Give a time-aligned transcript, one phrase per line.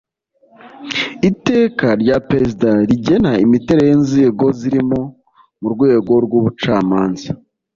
[1.29, 4.99] Iteka rya Perezida rigena imiterere y’inzego z’imirimo
[5.61, 7.29] mu Rwego rw’Ubucamanza